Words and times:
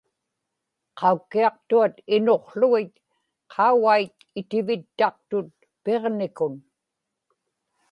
qaukkiaqtuat 0.99 1.95
inuqługit 2.15 2.93
qaugait 3.53 4.15
itivittaqtut 4.39 5.49
Piġnikun 5.83 6.53